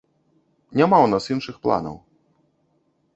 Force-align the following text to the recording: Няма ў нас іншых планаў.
Няма 0.79 0.97
ў 1.01 1.07
нас 1.13 1.23
іншых 1.35 1.55
планаў. 1.67 1.95